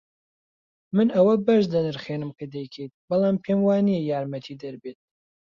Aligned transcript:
من 0.95 1.07
ئەوە 1.15 1.33
بەرز 1.45 1.65
دەنرخێنم 1.73 2.31
کە 2.37 2.45
دەیکەیت، 2.53 2.93
بەڵام 3.09 3.37
پێم 3.43 3.59
وانییە 3.67 4.01
یارمەتیدەر 4.11 4.75
بێت. 4.81 4.99